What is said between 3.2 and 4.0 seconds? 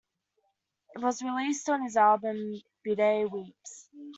Weeps".